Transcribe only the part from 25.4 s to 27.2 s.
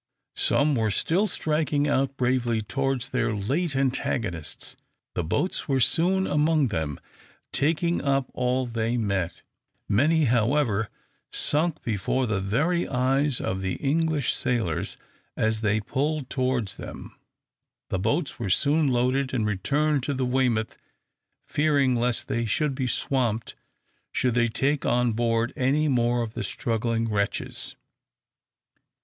any more of the struggling